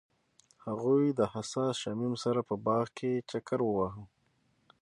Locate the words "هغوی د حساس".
0.65-1.73